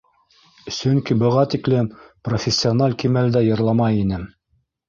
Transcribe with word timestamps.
Сөнки 0.77 1.17
быға 1.23 1.43
тиклем 1.55 1.91
профессиональ 2.29 2.99
кимәлдә 3.05 3.47
йырламай 3.51 4.01
инем. 4.07 4.29